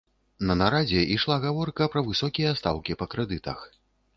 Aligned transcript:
На 0.51 0.53
нарадзе 0.61 1.03
ішла 1.17 1.35
гаворка 1.45 1.89
пра 1.97 2.05
высокія 2.09 2.57
стаўкі 2.63 2.99
па 3.03 3.13
крэдытах. 3.13 3.59